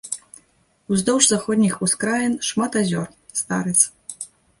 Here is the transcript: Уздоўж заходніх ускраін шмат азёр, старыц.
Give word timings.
Уздоўж 0.93 1.23
заходніх 1.31 1.75
ускраін 1.87 2.33
шмат 2.47 2.71
азёр, 2.81 3.07
старыц. 3.41 3.75